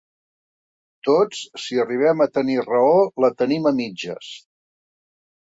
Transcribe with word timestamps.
Tots, 1.07 1.41
si 1.63 1.77
arribem 1.83 2.23
a 2.25 2.27
tenir 2.39 2.57
raó, 2.65 2.97
la 3.27 3.31
tenim 3.43 3.71
a 3.73 3.75
mitges. 3.83 4.33